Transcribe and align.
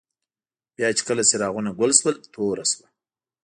بیا 0.75 0.87
چي 0.97 1.03
کله 1.07 1.23
څراغونه 1.29 1.71
ګل 1.79 1.91
شول، 1.99 2.15
توره 2.33 2.65
شوه. 2.71 2.87